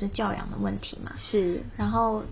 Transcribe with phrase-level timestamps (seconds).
[0.00, 1.12] 就是教养的问题嘛。
[1.18, 2.22] 是，然后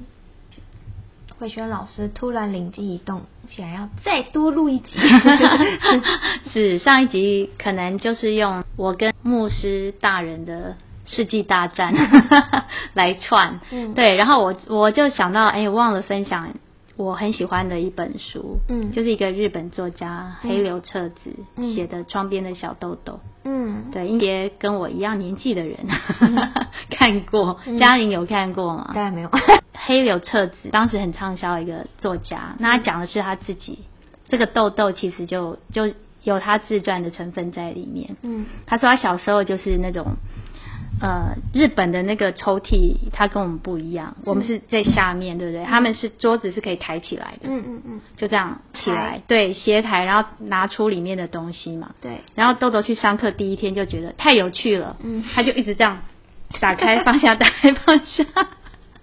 [1.38, 4.98] 慧轩老师突然灵机一动，想要再多录一集。
[6.52, 11.94] 是上一集可能就是用我跟牧师大人的世纪大战
[12.94, 16.48] 来串，嗯对，然后我我就想到，哎，忘了分享
[16.98, 18.90] 我很喜欢的一本书，嗯。
[18.90, 21.72] 就是一个日本作家嗯黑柳彻子嗯。
[21.72, 23.12] 写的《窗边的小豆豆》。
[23.44, 25.78] 嗯，对，应该跟我一样年纪的人。
[26.90, 27.78] 看过，嗯。
[27.78, 28.90] 嘉玲有看过吗？
[28.94, 29.30] 当然没有。
[29.72, 33.78] 黑柳彻子当时很畅销一个作家，那他讲的是他自己
[34.28, 35.90] 这个豆豆，其实就就
[36.24, 38.16] 有他自传的成分在里面。
[38.22, 38.44] 嗯。
[38.66, 40.16] 他说他小时候就是那种，
[41.00, 45.64] 呃，日本的那个抽屉，它跟我们不一样，我们是在下面，对不对？
[45.64, 51.90] 他们是桌子是可以抬起来的，嗯嗯嗯，就这样起来，对，斜抬，然后拿出里面的东西嘛。
[52.00, 55.98] 对，然后豆豆去上课第一天就觉得太有趣了，嗯他就一直这样
[56.60, 58.24] 打开放下，打开放下。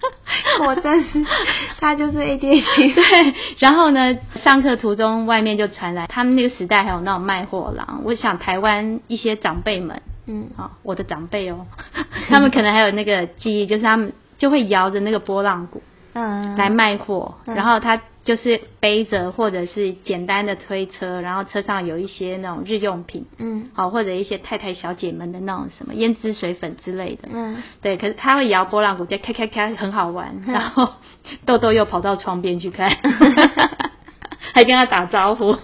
[0.68, 1.26] 我真是，
[1.80, 2.94] 他就是 ADHD。
[2.94, 8.02] 对，然后呢，上课途中外面就传来，他们那个时代还有那种卖货郎。
[8.04, 10.50] 我想台湾一些长辈们，嗯。
[10.58, 11.66] 啊、我的长辈哦，
[12.30, 15.82] 他们可能还有那个记忆，就是他们就会摇着那个波浪鼓
[16.14, 17.56] 嗯，来卖货，嗯。
[17.56, 23.70] 然后他就是背着或者是简单的推车，然后车上有一些那种日用品，嗯。
[23.74, 27.62] 好、或者一些太太小姐们的那种什么胭脂水粉之类的，嗯。
[27.82, 30.42] 对，可是他会摇波浪鼓，就咔咔咔，很好玩。
[30.48, 30.54] 嗯。
[30.54, 30.90] 然后
[31.46, 32.90] 豆豆又跑到窗边去看，
[34.54, 35.58] 还跟他打招呼，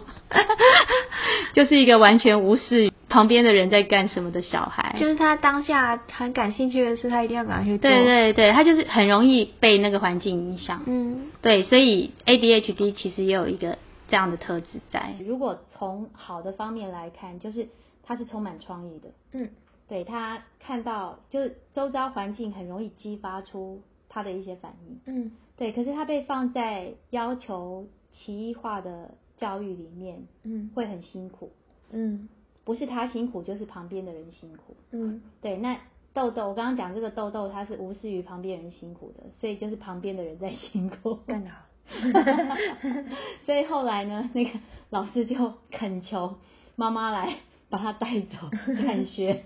[1.53, 4.95] 就是一个完全无视旁边的人在干什么的小孩。
[4.98, 7.90] 就是他当下很感兴趣的事，他一定要赶快去做。
[7.90, 10.84] 对，对对，他就是很容易被那个环境影响。
[10.88, 15.14] 嗯对，所以 ADHD 其实也有一个这样的特质在。
[15.28, 17.68] 如果从好的方面来看，就是
[18.02, 19.09] 他是充满创意的。
[19.34, 19.50] 嗯
[19.90, 25.02] 对他看到就是周遭环境很容易激发出他的一些反应。
[25.06, 31.52] 嗯对，可是他被放在要求奇异化的教育里面，嗯会很辛苦。
[31.91, 32.30] 嗯
[32.64, 34.76] 不是他辛苦，就是旁边的人辛苦。
[34.92, 35.78] 嗯对，那
[36.14, 41.20] 豆豆，我刚刚讲这个豆豆，他是无视于旁边人辛苦的，所以就是旁边的人在辛苦。
[41.28, 41.58] 更好。
[43.46, 44.52] 所以后来呢，那个
[44.90, 46.36] 老师就恳求
[46.76, 47.38] 妈妈来
[47.70, 48.50] 把他带走
[48.82, 49.44] 转学。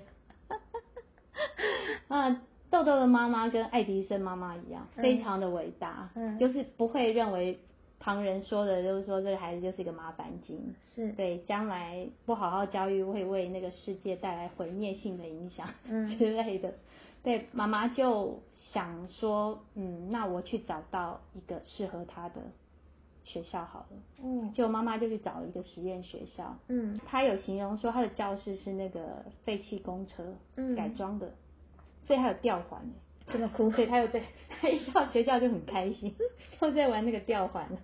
[2.08, 7.60] 啊， 豆豆的妈妈跟爱迪生妈妈一样，嗯非常的伟大，嗯就是不会认为
[8.06, 11.12] 旁人说的，就是说这个孩子就是一个麻烦精，是。
[11.14, 16.06] 对，将来不好好教育会为那个世界带来毁灭性的影响，嗯。
[16.16, 16.76] 之类的。
[17.24, 22.36] 对，妈妈就想说，嗯，那我去找到一个适合他的
[23.24, 23.88] 学校好了。
[24.24, 24.54] 嗯。
[24.54, 27.00] 就妈妈就去找了一个实验学校，嗯。
[27.08, 30.24] 她有形容说他的教室是那个废弃公车
[30.58, 30.76] 嗯。
[30.76, 31.34] 改装的，
[32.04, 32.80] 所以还有吊环。
[32.82, 32.88] 欸
[33.28, 33.72] 这么酷。
[33.74, 36.16] 所以他又在他一到学校就很开心，
[36.62, 37.68] 又在玩那个吊环。
[37.72, 37.80] 了。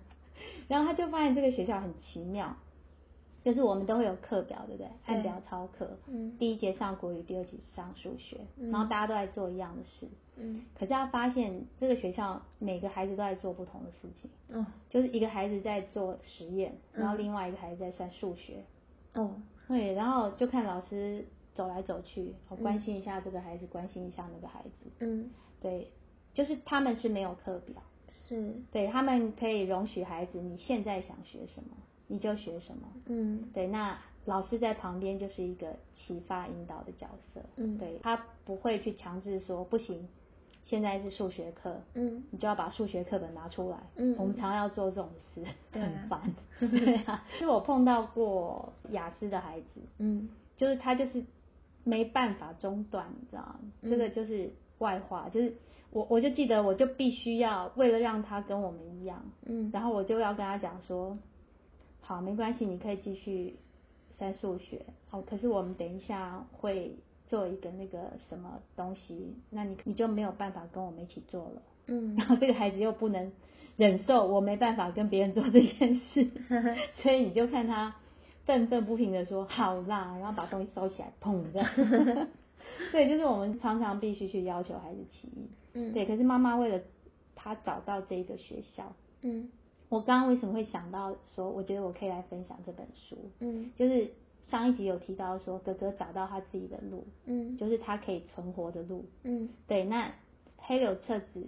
[0.68, 2.56] 然后他就发现这个学校很奇妙，
[3.44, 4.86] 就是我们都会有课表，对不对？
[4.86, 10.08] 对按表操课，嗯第一节上国语，第二节上数学，嗯然后大家都在做一样的事。
[10.36, 18.64] 嗯可是他发现这个学校每个孩子都在做不同的事情，哦就是一个孩子在做实验，然后嗯另外一个孩子在算数学。
[19.14, 19.34] 哦
[19.68, 24.90] 对，然后就看老师走来走去，关心一下这个孩子，关心一下那个孩子。
[25.00, 25.30] 嗯
[25.60, 25.90] 对，
[26.34, 27.76] 就是他们是没有课表，
[28.08, 31.70] 是对他们可以容许孩子你现在想学什么
[32.06, 32.88] 你就学什么。
[33.06, 37.40] 嗯对，那老师在旁边就是一个启发引导的角色。
[37.56, 40.08] 嗯对他不会去强制说不行，
[40.64, 43.78] 现在是数学课，嗯你就要把数学课本拿出来。
[43.96, 45.42] 嗯我们常要做这种事，
[45.72, 46.20] 很烦。
[46.60, 51.24] 对啊，是我碰到过雅思的孩子，嗯就是他就是
[51.82, 53.60] 没办法中断，你知道吗？
[53.80, 55.54] 嗯这个就是外化，就是
[55.92, 61.18] 我我就记得我就必须要为了让他跟我们一样，嗯然后我就要跟他讲说，
[62.00, 63.56] 好，没关系，你可以继续
[64.10, 66.96] 算数学，好，可是我们等一下会
[67.26, 71.62] 做一个那个什么东西，那你你就没有办法跟我们一起做了。
[71.86, 73.32] 嗯 然后这个孩子又不能
[73.76, 76.30] 忍受我没办法跟别人做这件事，
[77.02, 77.96] 所以你就看他
[78.46, 82.28] 愤愤不平的说好啦，然后把东西收起来，砰这样。
[82.90, 85.48] 对，就是我们常常必须去要求孩子起义。
[85.74, 86.80] 嗯对，可是妈妈为了
[87.34, 88.92] 他找到这个学校，
[89.22, 89.48] 嗯
[89.88, 94.10] 我刚刚为什么会想到说，我觉得我可以来分享这本书，嗯就是
[94.48, 99.04] 上一集有提到说，哥哥找到他自己的路，嗯就是他可以存活的路。
[99.24, 100.12] 嗯对，那
[100.58, 101.44] 黑柳彻子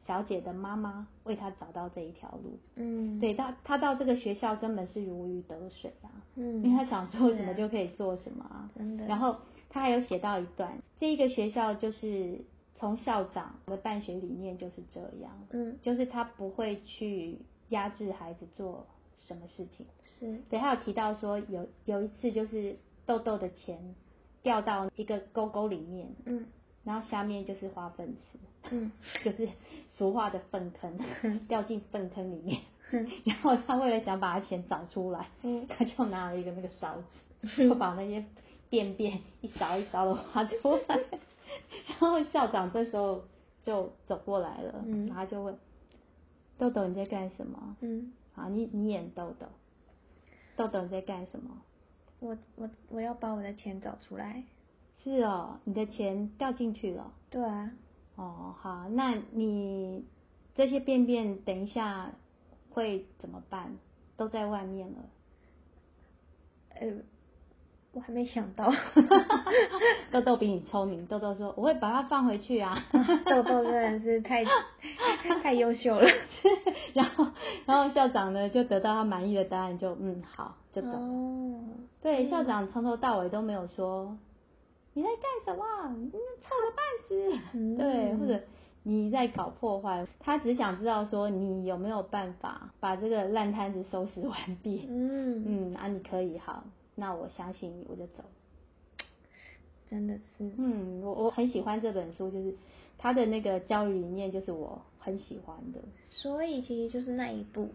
[0.00, 2.58] 小姐的妈妈为他找到这一条路。
[2.76, 8.70] 嗯对，他他到这个学校根本是如鱼得水啊，嗯因为他想做什么就可以做什么啊。
[8.76, 9.36] 真的然后
[9.74, 12.44] 他还有写到一段，这一个学校就是
[12.76, 17.40] 从校长的办学理念就是这样，嗯，就是他不会去
[17.70, 18.86] 压制孩子做
[19.18, 19.84] 什么事情。
[20.04, 23.96] 是，对，他有提到说有有一次就是豆豆的钱
[24.44, 26.46] 掉到一个沟沟里面，嗯。
[26.84, 28.38] 然后下面就是花粪池，
[28.70, 28.92] 嗯。
[29.24, 29.48] 就是
[29.88, 30.96] 俗话的粪坑，
[31.48, 32.60] 掉进粪坑里面。
[32.92, 33.10] 嗯。
[33.24, 35.66] 然后他为了想把他钱找出来，嗯。
[35.66, 37.02] 他就拿了一个那个勺
[37.42, 38.24] 子，就把那些
[38.70, 41.00] 便便一勺一勺的挖出来。
[41.86, 43.24] 然后校长这时候
[43.62, 45.58] 就走过来了，嗯然后就问
[46.58, 47.76] 豆豆你在干什么？
[47.80, 49.46] 嗯，好，你你演豆豆，
[50.56, 51.62] 豆豆你在干什么？
[52.20, 54.44] 我我我要把我的钱找出来。
[55.02, 57.12] 是哦，你的钱掉进去了。
[57.30, 57.70] 对啊，
[58.16, 60.04] 哦，好，那你
[60.54, 62.12] 这些便便等一下
[62.70, 63.76] 会怎么办？
[64.16, 64.98] 都在外面了。
[66.76, 66.92] 呃，
[67.94, 68.70] 我还没想到。
[70.10, 72.76] 豆豆比你聪明，豆豆说我会把它放回去啊。
[73.26, 74.44] 豆豆真的是太
[75.42, 76.06] 太优秀了。
[76.92, 77.26] 然后，
[77.66, 80.98] 然后校长呢就得到他满意的答案，就嗯好，就走了。
[80.98, 81.60] 哦，
[82.02, 84.16] 对，校长从头到尾都没有说
[84.92, 85.64] 你在干什么，
[85.96, 88.40] 你臭的半死，嗯对，或者
[88.82, 94.86] 你在搞破坏，他只想知道说你有没有办法把这个烂摊子收拾完毕。
[94.88, 96.62] 嗯，嗯，啊，你可以，好，
[96.94, 98.24] 那我相信你，我就走。
[99.90, 102.54] 真的是，嗯，我我很喜欢这本书，就是
[102.98, 105.80] 他的那个教育理念，就是我很喜欢的。
[106.04, 107.68] 所以其实就是那一步，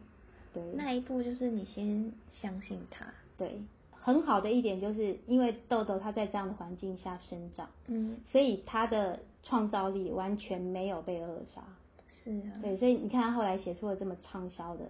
[0.53, 2.11] 对，那一步就是你先
[2.41, 3.05] 相信他。
[3.37, 3.61] 对，
[3.91, 11.63] 很好的一点就是因为豆豆他在这样的环境下生长，嗯，所以他的创造力完全没有被扼杀。
[12.23, 14.83] 是啊，对，所以你看他后来写出了这么畅销的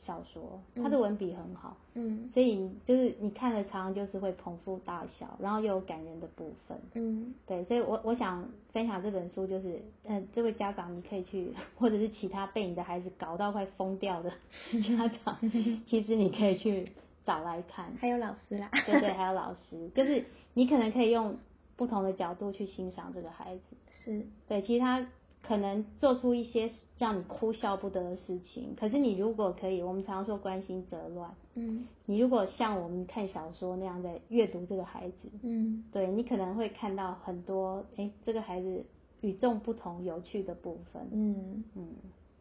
[0.00, 6.78] 小说，他的文笔很好，嗯所以就是你看了常常就是会捧腹大笑，然后又有感人的部分。
[6.94, 14.30] 嗯对，所以我我想分享这本书，就是，嗯、这位家长你可以去， 或者是其他被你的孩子搞到快疯掉的
[14.72, 15.38] 家长，
[15.86, 16.88] 其实你可以去
[17.24, 17.92] 找来看。
[18.00, 18.70] 还有老师啦。
[18.86, 20.24] 对对，还有老师，就是
[20.54, 21.36] 你可能可以用
[21.76, 23.62] 不同的角度去欣赏这个孩子。
[24.02, 25.06] 是，对，其实他
[25.42, 31.86] 可能做出一些让你哭笑不得的事情，可是你如果可以，我们常说关心则乱，嗯。
[32.06, 35.84] 你如果像我们看小说那样在阅读这个孩子，嗯。
[35.92, 38.84] 对你可能会看到很多，哎，这个孩子
[39.22, 41.08] 与众不同、有趣的部分。
[41.10, 41.88] 嗯，嗯，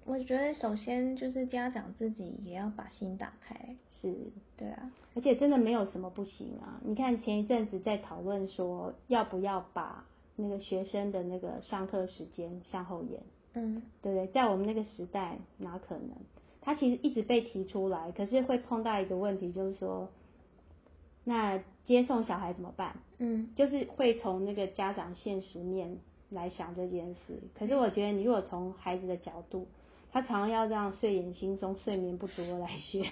[0.05, 3.75] 我觉得首先就是家长自己也要把心打开。
[4.01, 4.15] 是，
[4.55, 6.79] 对啊，而且真的没有什么不行啊。
[6.85, 10.05] 你看前一阵子在讨论说，要不要把
[10.41, 13.21] 那个学生的那个上课时间向后延，
[13.53, 14.27] 嗯对不对？
[14.27, 16.09] 在我们那个时代，哪可能？
[16.61, 20.09] 他其实一直被提出来，可是会碰到一个问题，就是说，
[21.23, 22.97] 那接送小孩怎么办？
[23.17, 25.97] 嗯就是会从那个家长现实面
[26.29, 27.39] 来想这件事。
[27.57, 29.67] 可是我觉得，你如果从孩子的角度，
[30.11, 33.05] 他常常要让睡眼惺忪、睡眠不足来学，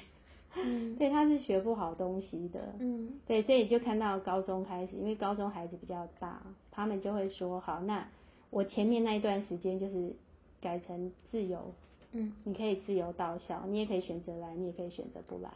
[0.55, 2.73] 嗯 对，他是学不好东西的。
[2.79, 6.41] 嗯对，所以就看到高中开始，因为高中孩子比较大，
[6.77, 8.07] 他们就会说，好，那
[8.51, 10.15] 我前面那一段时间就是
[10.61, 11.73] 改成自由，
[12.11, 15.49] 嗯，你可以自由到校，你也可以选择来，你也可以选择不来。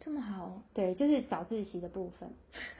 [0.00, 2.30] 这么好哦，对，就是早自习的部分，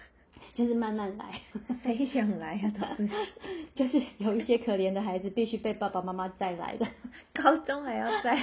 [0.54, 1.40] 就是慢慢来。
[1.82, 2.74] 谁想来啊？
[2.78, 3.14] 早自习
[3.74, 6.86] 就是有一些可怜的孩子必须被爸爸妈妈带来的。
[7.32, 8.38] 高中还要在。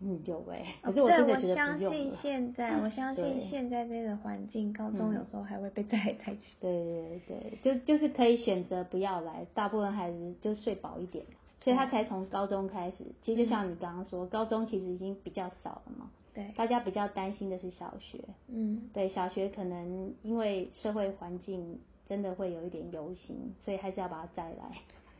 [0.00, 1.78] 嗯，有哎、哦可是我真的觉得我相。
[1.78, 6.52] 信现在， 我相信现在这个环境，高中嗯有时候还会被带来带去。
[6.60, 11.24] 对对对，就就是可以选择不要来，大部分孩子就睡饱一点，
[11.62, 12.96] 所以他才从高中开始。
[13.22, 18.18] 其实就像你刚刚说，高中其实已经比较少了嘛，对，大家比较担心的是小学。
[18.48, 23.34] 嗯对，小学可能因为社会环境真的会有一点游行，
[23.64, 24.70] 所以还是要把它带来。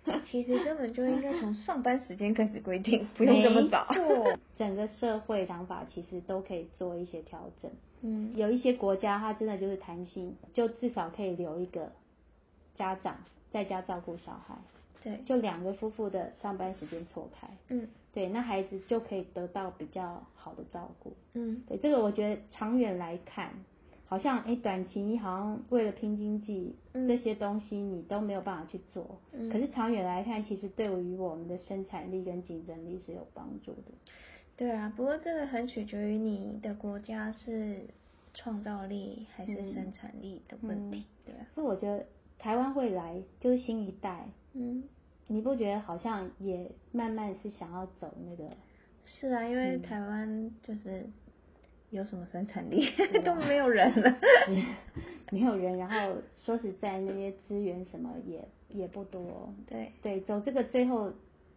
[0.25, 3.87] 其实根本就应该从上班时间开始规定， 不用这么早。
[4.57, 7.71] 整个社会想法其实都可以做一些调整。
[8.03, 8.33] 嗯。
[8.37, 11.91] 有一些国家它真的就是弹性，就至少可以留一个
[12.75, 13.17] 家长
[13.51, 14.57] 在家照顾小孩，
[15.03, 17.89] 对，就两个夫妇的上班时间错开，嗯。
[18.13, 21.13] 对，那孩子就可以得到比较好的照顾。
[21.35, 21.63] 嗯。
[21.69, 23.53] 对，这个我觉得长远来看，
[24.07, 33.83] 好像哎短期你好像为了拼经济、嗯这些东西你都没有办法去做，嗯可是长远来看，其实对于我们的生产力跟竞争力是有帮助的。
[34.57, 37.81] 对啊，不过这个很取决于你的国家是
[38.33, 41.05] 创造力还是嗯生产力的问题。
[41.25, 42.07] 对啊，所以我觉得
[42.39, 44.85] 台湾会来就是新一代，嗯，
[45.27, 48.51] 你不觉得好像也慢慢是想要走那个？
[49.05, 51.05] 是啊，因为嗯台湾就是
[51.97, 54.19] 有什么生产力啊 都没有人了。
[55.33, 59.53] 没有人，然后说实在，那些资源什么也也不多。
[59.67, 61.13] 对对，走这个最后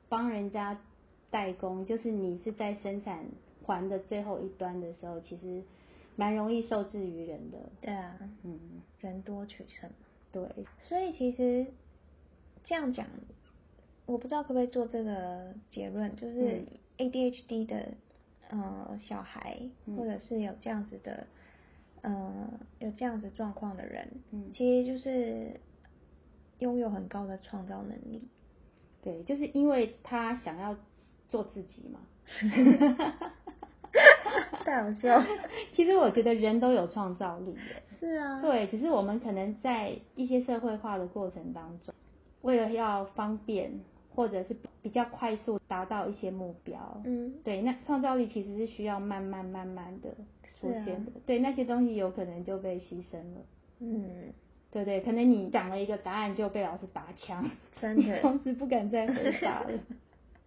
[0.10, 0.82] 帮人家
[1.30, 3.24] 代工，就是你是在生产
[3.62, 5.62] 环的最后一端的时候，其实
[6.16, 7.58] 蛮容易受制于人的。
[7.80, 9.88] 对啊，嗯，人多取胜。
[10.32, 10.42] 对，
[10.80, 11.68] 所以其实
[12.64, 13.06] 这样讲，
[14.08, 16.68] 我不知道可不可以做这个结论，就是嗯
[16.98, 17.94] ADHD 的
[18.50, 21.26] 呃小孩，嗯或者是有这样子的
[22.02, 25.60] 呃有这样子状况的人，嗯其实就是
[26.60, 28.28] 拥有很高的创造能力。
[29.02, 30.76] 对，就是因为他想要
[31.30, 32.00] 做自己嘛。
[34.66, 35.24] 太好笑。
[35.74, 37.84] 其实我觉得人都有创造力耶。
[38.00, 41.94] 是啊，对，只是我们可能在一些社会化的过程当中，
[42.42, 43.80] 为了要方便
[44.14, 50.10] 或者是比较快速达到一些目标，嗯，对，那创造力其实是需要慢慢慢慢的
[50.60, 51.12] 出现的。
[51.26, 53.42] 对，那些东西有可能就被牺牲了。
[53.80, 54.34] 嗯，
[54.72, 57.50] 对对，可能你讲了一个答案就被老师打枪，
[57.80, 58.20] 真的。
[58.22, 59.72] 从此不敢再回答了。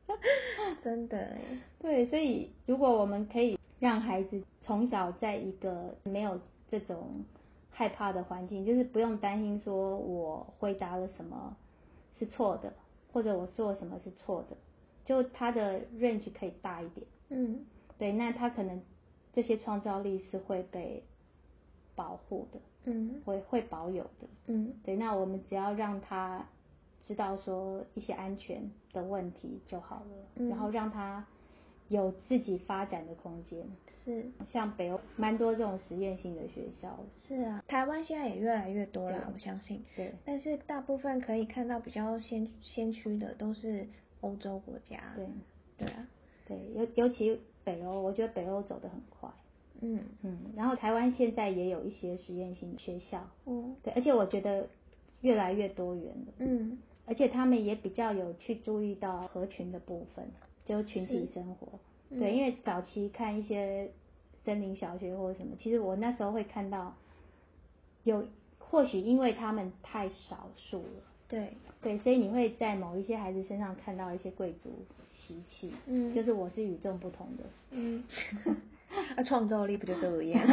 [0.84, 1.36] 真的，
[1.78, 6.38] 对，所以如果我们可以让孩子从小在一个没有
[6.68, 7.24] 这种
[7.70, 11.56] 害怕的环境，就是不用担心说我回答了什么
[12.18, 12.74] 是错的，
[13.12, 14.56] 或者我做什么是错的，
[15.04, 17.06] 就他的 range 可以大一点。
[17.28, 17.64] 嗯
[17.98, 18.80] 对，那他可能
[19.32, 21.02] 这些创造力是会被
[21.94, 24.26] 保护的，嗯会会保有的。
[24.46, 26.46] 嗯对，那我们只要让他
[27.02, 31.24] 知道说一些安全的问题就好了，嗯然后让他
[31.92, 33.64] 有自己发展的空间。
[34.04, 34.24] 是。
[34.50, 39.84] 像北欧蛮多这种实验性的学校，是啊，台湾现在也越来越多啦，我相信。
[39.94, 40.12] 对。
[40.24, 43.86] 但是大部分可以看到比较先先驱的都是
[44.22, 44.98] 欧洲国家。
[45.14, 45.26] 对。
[45.78, 46.08] 对啊，
[46.46, 49.30] 对，尤尤其北欧，我觉得北欧走得很快。
[49.80, 50.00] 嗯。
[50.22, 54.68] 嗯，然后台湾现在也有一些实验性学校，嗯对，而且我觉得
[55.20, 56.78] 越来越多元了，嗯。
[57.04, 60.24] 而且他们也比较有去注意到合群的部分，
[60.64, 61.68] 就群体生活。
[62.10, 63.90] 嗯对，因为早期看一些
[64.44, 66.94] 森林小学或者什么，其实我那时候会看到
[68.04, 68.26] 有，
[68.58, 74.70] 或许因为他们太少数了，对，对，所以你会在某一些孩子身上看到一些贵族
[75.10, 78.04] 习气，嗯就是我是与众不同的，嗯，
[79.16, 80.46] 啊，创造力不就这样？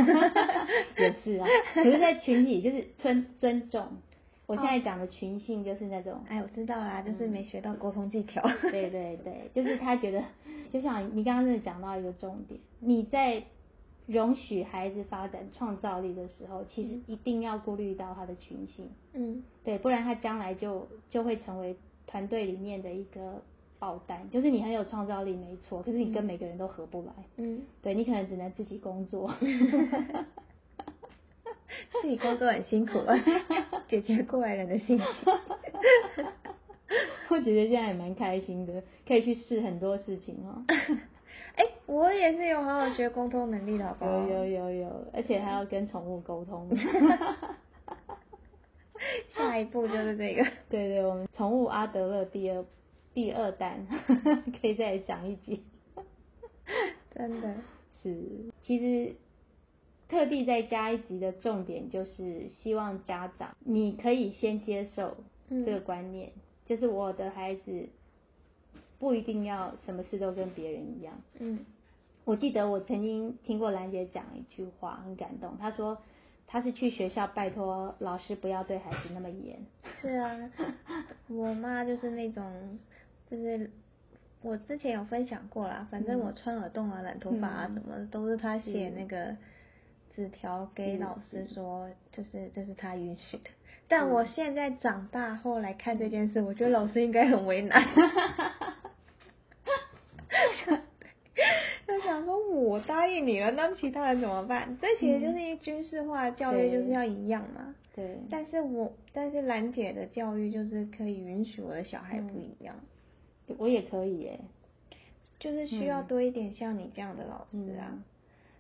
[0.98, 1.48] 也是啊。
[1.74, 3.86] 可是，在群体就是尊尊重，
[4.50, 8.42] 我现哦在讲的群性就是那种，哎，我知道啦，就是没学到沟通技巧。
[8.72, 10.24] 对对对，就是他觉得，
[10.72, 13.44] 就像你刚刚真的讲到一个重点，你在
[14.08, 19.44] 容许孩子发展创造力的时候，其实一定要顾虑到他的群性，嗯。
[19.64, 21.76] 对，不然他将来就就会成为
[22.08, 23.44] 团队里面的一个
[23.78, 29.32] 爆单，就是你很有创造力没错，可是你跟每个人都合不来，嗯，对你可能只能自己工作。
[31.92, 33.16] 自己工作很辛苦啊，
[33.90, 35.06] 姐姐过来人的心情。
[37.30, 40.66] 我姐姐现在也蛮开心的，可以去试很多事情哦。
[41.56, 44.12] 哎、我也是有好好学沟通能力的，好不好？
[44.28, 46.70] 有有有有，而且还要跟宠物沟通。
[49.36, 50.44] 下一步就是这个。
[50.70, 52.66] 对对，我们宠物阿德勒第二
[53.14, 53.86] 第二弹
[54.62, 55.64] 可以再讲一集。
[57.16, 57.56] 真的，
[58.02, 59.16] 是，其实
[60.10, 65.16] 特地再加一集的重点就是希望家长你可以先接受
[65.50, 66.32] 这个嗯观念，
[66.66, 67.88] 就是我的孩子
[68.98, 71.14] 不一定要什么事都跟别人一样。
[71.40, 71.60] 嗯
[72.26, 75.58] 我记得我曾经听过兰姐讲一句话，很感动。
[75.58, 75.98] 她说
[76.46, 79.60] 她是去学校拜托老师不要对孩子那么严。
[80.02, 80.52] 是啊，
[81.30, 82.78] 我妈就是那种，
[83.32, 83.72] 就是
[84.44, 89.36] 我之前有分享过啦，反正嗯我穿耳洞啊、染头发啊嗯什么的，都是她写那个
[90.16, 93.50] 纸条给老师是说，就是这是他允许的。
[93.88, 97.84] 但我现在长大后来看这件事，我觉得老师应该很为难。
[101.88, 104.78] 就想说，我答应你了，那其他人怎么办？
[104.80, 107.74] 这其实就是一军事化的教育，对就是要一样嘛。
[107.96, 112.76] 对，但是我但是兰姐的教育就是可以允许我的小孩不一样，
[113.58, 114.40] 我也可以耶。
[115.40, 117.90] 就是需要嗯多一点像你这样的老师啊。
[117.92, 118.04] 嗯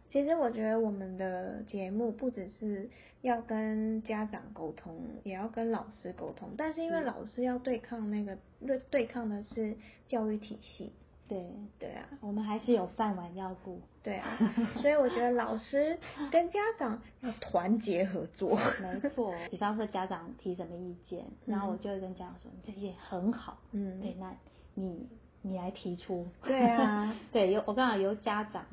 [0.10, 2.90] 其实我觉得我们的节目不只是
[3.22, 6.50] 要跟家长沟通，也要跟老师沟通。
[6.58, 9.76] 但是因为老师要对抗那个对对抗的是
[10.08, 10.92] 教育体系，
[11.28, 11.46] 对，
[11.78, 13.80] 对啊，我们还是有饭碗要顾。
[14.02, 14.38] 对啊，
[14.82, 16.00] 所以我觉得老师
[16.32, 18.58] 跟家长要团结合作。
[18.82, 24.34] 没错，比方说家长提什么意见，然后我就会跟家长说，你这意见很好，嗯对，那
[24.74, 25.08] 你
[25.42, 26.26] 你来提出。
[26.44, 28.66] 对啊， 对，由我刚好由家长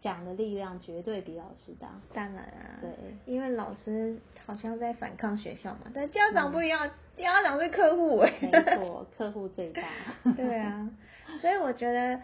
[0.00, 1.88] 讲的力量绝对比老师大。
[2.14, 2.90] 当然啊，对，
[3.26, 9.82] 因为老师好像在反抗学校嘛，但家长不一样，家长是客户哎、没错，客户最大。
[10.36, 10.90] 对啊，
[11.38, 12.20] 所以我觉得，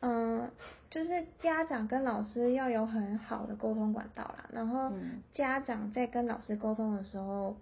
[0.00, 0.50] 嗯，
[0.90, 4.48] 就是家长跟老师要有很好的沟通管道啦。
[4.52, 7.56] 然后嗯家长在跟老师沟通的时候，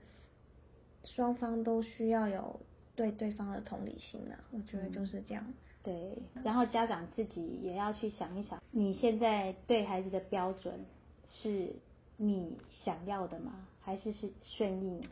[1.05, 2.61] 双方都需要有
[2.95, 4.37] 对对方的同理心啦。
[4.53, 5.45] 我觉得嗯就是这样。
[5.83, 10.85] 对，然后家长自己也要去想一想，你现在对孩子的标准
[11.31, 11.75] 是
[12.17, 13.67] 你想要的吗？
[13.81, 15.03] 还是是顺应？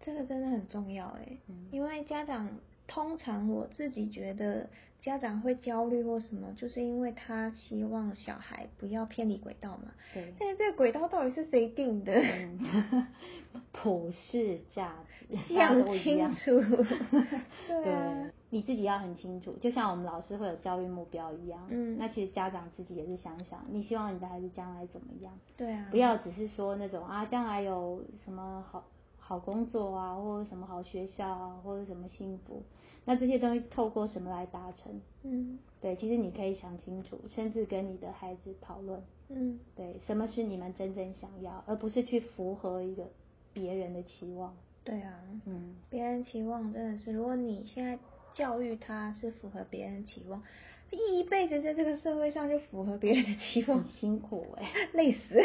[0.00, 2.48] 这个真的很重要哎、嗯因为家长
[2.86, 4.68] 通常我自己觉得
[5.00, 9.92] 家长会焦虑或什么，就是因为他希望小孩不要偏离轨道嘛。
[10.12, 12.12] 对，但是这个轨道到底是谁定的？
[12.14, 13.06] 嗯，
[13.72, 16.34] 普世价值，大家讲都一样。
[16.36, 16.84] 清楚。
[17.68, 21.66] 对啊 对，你自己要很清楚，就像我们老师会有教育目标一样。
[21.70, 25.36] 嗯那其实家长自己也是想想，你希望你的孩子将来怎么样？
[25.56, 28.84] 对啊，不要只是说那种啊，将来有什么好
[29.18, 32.62] 好工作啊，或者什么好学校啊，或者什么幸福，
[33.04, 35.00] 那这些东西透过什么来达成？
[35.24, 43.04] 嗯对，其实你可以想清楚，甚至跟你的孩子讨论，嗯，对，什么是你们真正想要，而不是去符合一个
[43.52, 44.54] 别人的期望。
[44.84, 47.98] 对啊，嗯，别人期望真的是，如果你现在
[48.34, 50.42] 教育他是符合别人期望，
[50.90, 55.40] 一辈子在这个社会上就符合别人的期望很，辛苦哎、 累死。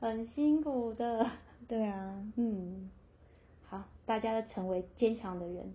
[0.00, 1.30] 很辛苦的。
[1.66, 2.90] 对啊，嗯，
[3.66, 5.74] 好，大家都成为坚强的人，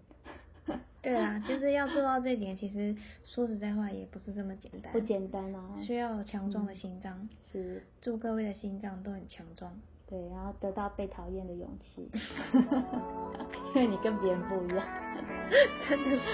[1.02, 5.78] 对啊，就是要做到这点，其实说实在话也不是这么简单，不简单啊。
[5.86, 7.28] 需要强壮的心脏。
[7.52, 9.74] 是，祝各位的心脏都很强壮。
[10.08, 12.10] 对，然后得到被讨厌的勇气，
[13.74, 15.09] 因为你跟别人不一样。
[15.88, 16.30] 真的是。